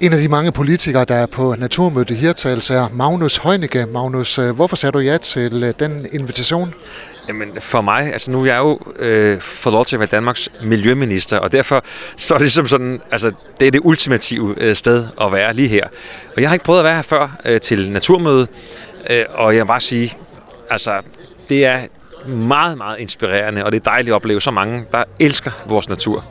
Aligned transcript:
En 0.00 0.12
af 0.12 0.18
de 0.18 0.28
mange 0.28 0.52
politikere, 0.52 1.04
der 1.04 1.14
er 1.14 1.26
på 1.26 1.54
Naturmødet 1.58 2.10
i 2.10 2.14
Hirtals, 2.14 2.70
er 2.70 2.88
Magnus 2.92 3.36
Heunicke. 3.36 3.86
Magnus, 3.86 4.38
øh, 4.38 4.50
hvorfor 4.54 4.76
sagde 4.76 4.92
du 4.92 4.98
ja 4.98 5.16
til 5.16 5.62
øh, 5.62 5.74
den 5.78 6.06
invitation? 6.12 6.74
Jamen 7.28 7.48
for 7.60 7.80
mig, 7.80 8.12
altså 8.12 8.30
nu 8.30 8.40
er 8.40 8.46
jeg 8.46 8.58
jo 8.58 8.78
øh, 8.98 9.40
fået 9.40 9.72
lov 9.72 9.86
til 9.86 9.96
at 9.96 10.00
være 10.00 10.08
Danmarks 10.12 10.48
miljøminister, 10.62 11.38
og 11.38 11.52
derfor 11.52 11.84
så 12.16 12.34
er 12.34 12.38
det 12.38 12.44
ligesom 12.44 12.66
sådan, 12.66 13.00
altså 13.10 13.30
det 13.60 13.66
er 13.66 13.70
det 13.70 13.80
ultimative 13.84 14.54
øh, 14.58 14.76
sted 14.76 15.06
at 15.20 15.32
være 15.32 15.54
lige 15.54 15.68
her. 15.68 15.86
Og 16.36 16.42
jeg 16.42 16.48
har 16.48 16.54
ikke 16.54 16.64
prøvet 16.64 16.80
at 16.80 16.84
være 16.84 16.94
her 16.94 17.02
før 17.02 17.40
øh, 17.44 17.60
til 17.60 17.92
Naturmødet, 17.92 18.48
øh, 19.10 19.24
og 19.28 19.54
jeg 19.54 19.60
vil 19.60 19.68
bare 19.68 19.80
sige, 19.80 20.12
altså 20.70 21.02
det 21.48 21.64
er 21.64 21.80
meget, 22.26 22.78
meget 22.78 22.98
inspirerende, 22.98 23.64
og 23.64 23.72
det 23.72 23.80
er 23.80 23.90
dejligt 23.90 24.08
at 24.08 24.14
opleve 24.14 24.40
så 24.40 24.50
mange, 24.50 24.84
der 24.92 25.04
elsker 25.18 25.50
vores 25.66 25.88
natur. 25.88 26.24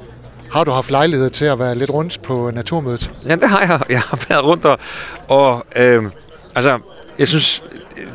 Har 0.51 0.63
du 0.63 0.71
haft 0.71 0.91
lejlighed 0.91 1.29
til 1.29 1.45
at 1.45 1.59
være 1.59 1.75
lidt 1.75 1.89
rundt 1.89 2.21
på 2.21 2.51
Naturmødet? 2.53 3.11
Ja, 3.25 3.35
det 3.35 3.49
har 3.49 3.61
jeg. 3.61 3.81
Jeg 3.89 4.01
har 4.01 4.25
været 4.29 4.45
rundt 4.45 4.65
og, 4.65 4.79
og 5.27 5.65
øh, 5.75 6.03
altså, 6.55 6.79
jeg 7.19 7.27
synes, 7.27 7.63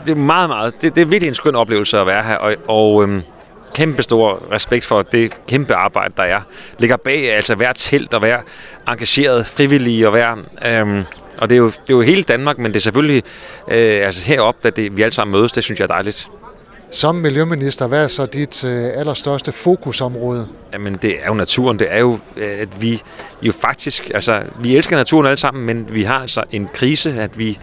det 0.06 0.12
er 0.12 0.16
meget, 0.16 0.48
meget, 0.50 0.82
det, 0.82 0.96
det 0.96 1.02
er 1.02 1.06
virkelig 1.06 1.28
en 1.28 1.34
skøn 1.34 1.54
oplevelse 1.54 1.98
at 1.98 2.06
være 2.06 2.22
her, 2.22 2.36
og, 2.36 2.54
og 2.68 3.08
øh, 3.08 3.22
kæmpe 3.74 4.02
stor 4.02 4.42
respekt 4.52 4.84
for 4.84 5.02
det 5.02 5.32
kæmpe 5.46 5.74
arbejde, 5.74 6.14
der 6.16 6.22
er. 6.22 6.40
Ligger 6.78 6.96
bag, 6.96 7.32
altså 7.34 7.54
hver 7.54 7.72
telt 7.72 8.14
og 8.14 8.20
hver 8.20 8.38
engageret 8.88 9.46
frivillige 9.46 10.06
og 10.06 10.10
hver... 10.10 10.36
Øh, 10.64 11.04
og 11.38 11.50
det 11.50 11.56
er, 11.56 11.58
jo, 11.58 11.66
det 11.66 11.90
er 11.90 11.94
jo 11.94 12.00
hele 12.00 12.22
Danmark, 12.22 12.58
men 12.58 12.66
det 12.66 12.76
er 12.76 12.80
selvfølgelig 12.80 13.22
øh, 13.68 14.06
altså 14.06 14.24
heroppe, 14.24 14.68
at 14.68 14.76
det, 14.76 14.96
vi 14.96 15.02
alle 15.02 15.12
sammen 15.12 15.32
mødes. 15.32 15.52
Det 15.52 15.64
synes 15.64 15.80
jeg 15.80 15.84
er 15.84 15.94
dejligt. 15.94 16.28
Som 16.90 17.14
miljøminister, 17.14 17.86
hvad 17.86 18.04
er 18.04 18.08
så 18.08 18.26
dit 18.26 18.64
øh, 18.64 18.90
allerstørste 18.94 19.52
fokusområde? 19.52 20.48
Jamen, 20.72 20.94
det 21.02 21.16
er 21.22 21.26
jo 21.26 21.34
naturen. 21.34 21.78
Det 21.78 21.86
er 21.90 21.98
jo, 21.98 22.18
øh, 22.36 22.60
at 22.60 22.82
vi 22.82 23.02
jo 23.42 23.52
faktisk, 23.52 24.10
altså, 24.14 24.42
vi 24.60 24.76
elsker 24.76 24.96
naturen 24.96 25.26
alle 25.26 25.38
sammen, 25.38 25.66
men 25.66 25.94
vi 25.94 26.02
har 26.02 26.18
altså 26.18 26.44
en 26.50 26.68
krise, 26.74 27.20
at 27.20 27.38
vi, 27.38 27.58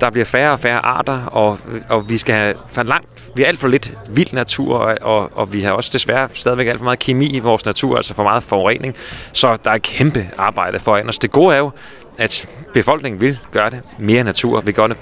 der 0.00 0.10
bliver 0.10 0.24
færre 0.24 0.52
og 0.52 0.60
færre 0.60 0.78
arter, 0.78 1.24
og, 1.26 1.58
og 1.88 2.08
vi 2.08 2.18
skal 2.18 2.34
have 2.34 2.54
for 2.68 2.82
langt, 2.82 3.08
vi 3.36 3.42
har 3.42 3.48
alt 3.48 3.58
for 3.58 3.68
lidt 3.68 3.94
vild 4.08 4.32
natur, 4.32 4.78
og, 4.78 4.98
og, 5.00 5.30
og 5.32 5.52
vi 5.52 5.60
har 5.62 5.72
også 5.72 5.90
desværre 5.92 6.28
stadigvæk 6.32 6.66
alt 6.66 6.78
for 6.78 6.84
meget 6.84 6.98
kemi 6.98 7.26
i 7.26 7.38
vores 7.38 7.66
natur, 7.66 7.96
altså 7.96 8.14
for 8.14 8.22
meget 8.22 8.42
forurening. 8.42 8.94
Så 9.32 9.58
der 9.64 9.70
er 9.70 9.78
kæmpe 9.78 10.28
arbejde 10.38 10.78
foran 10.78 11.08
os. 11.08 11.18
Det 11.18 11.30
gode 11.30 11.54
er 11.54 11.58
jo, 11.58 11.70
at 12.18 12.48
befolkningen 12.74 13.20
vil 13.20 13.38
gøre 13.52 13.70
det 13.70 13.80
mere 13.98 14.24
natur, 14.24 14.60
vi 14.60 14.72
gøre 14.72 14.88
det 14.88 14.96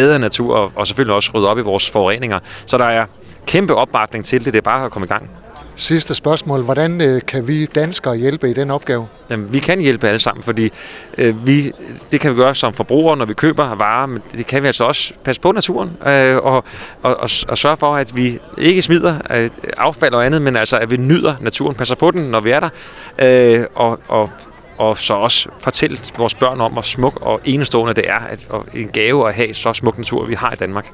bedre 0.00 0.18
natur, 0.18 0.56
og, 0.56 0.72
og 0.76 0.86
selvfølgelig 0.86 1.14
også 1.14 1.30
rydde 1.34 1.48
op 1.48 1.58
i 1.58 1.62
vores 1.62 1.90
forureninger. 1.90 2.38
Så 2.66 2.78
der 2.78 2.84
er 2.84 3.06
kæmpe 3.46 3.74
opbakning 3.74 4.24
til 4.24 4.44
det. 4.44 4.52
Det 4.52 4.58
er 4.58 4.70
bare 4.70 4.84
at 4.84 4.90
komme 4.90 5.06
i 5.06 5.08
gang. 5.08 5.30
Sidste 5.76 6.14
spørgsmål. 6.14 6.62
Hvordan 6.62 7.00
øh, 7.00 7.20
kan 7.26 7.48
vi 7.48 7.66
danskere 7.66 8.16
hjælpe 8.16 8.50
i 8.50 8.52
den 8.52 8.70
opgave? 8.70 9.06
Jamen, 9.30 9.52
vi 9.52 9.58
kan 9.58 9.80
hjælpe 9.80 10.08
alle 10.08 10.18
sammen, 10.18 10.42
fordi 10.42 10.70
øh, 11.18 11.46
vi, 11.46 11.72
det 12.10 12.20
kan 12.20 12.30
vi 12.30 12.36
gøre 12.36 12.54
som 12.54 12.74
forbrugere, 12.74 13.16
når 13.16 13.24
vi 13.24 13.34
køber 13.34 13.74
varer, 13.74 14.06
men 14.06 14.22
det 14.32 14.46
kan 14.46 14.62
vi 14.62 14.66
altså 14.66 14.84
også 14.84 15.12
passe 15.24 15.40
på 15.40 15.52
naturen 15.52 15.90
øh, 16.06 16.36
og, 16.36 16.64
og, 17.02 17.16
og, 17.16 17.28
og 17.48 17.58
sørge 17.58 17.76
for, 17.76 17.96
at 17.96 18.16
vi 18.16 18.38
ikke 18.58 18.82
smider 18.82 19.18
øh, 19.30 19.50
affald 19.76 20.14
og 20.14 20.26
andet, 20.26 20.42
men 20.42 20.56
altså 20.56 20.78
at 20.78 20.90
vi 20.90 20.96
nyder 20.96 21.34
naturen, 21.40 21.74
passer 21.74 21.96
på 21.96 22.10
den, 22.10 22.22
når 22.22 22.40
vi 22.40 22.50
er 22.50 22.60
der, 22.60 22.70
øh, 23.18 23.64
og, 23.74 24.00
og 24.08 24.30
og 24.78 24.98
så 24.98 25.14
også 25.14 25.48
fortælle 25.60 25.98
vores 26.18 26.34
børn 26.34 26.60
om, 26.60 26.72
hvor 26.72 26.82
smuk 26.82 27.18
og 27.20 27.40
enestående 27.44 27.94
det 27.94 28.08
er, 28.08 28.18
at, 28.18 28.46
og 28.50 28.66
en 28.74 28.88
gave 28.88 29.28
at 29.28 29.34
have 29.34 29.54
så 29.54 29.72
smuk 29.72 29.98
natur, 29.98 30.26
vi 30.26 30.34
har 30.34 30.52
i 30.52 30.56
Danmark. 30.56 30.86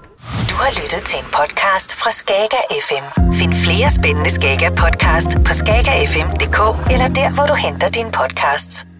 Du 0.50 0.56
har 0.56 0.70
lyttet 0.70 1.02
til 1.04 1.18
en 1.18 1.26
podcast 1.32 1.96
fra 1.96 2.10
Skager 2.10 2.64
FM. 2.88 3.22
Find 3.32 3.54
flere 3.54 3.90
spændende 3.90 4.30
Skager 4.30 4.70
podcast 4.70 5.30
på 5.46 5.52
skagerfm.dk 5.52 6.58
eller 6.92 7.08
der, 7.08 7.34
hvor 7.34 7.46
du 7.46 7.54
henter 7.54 7.88
dine 7.88 8.12
podcasts. 8.12 8.93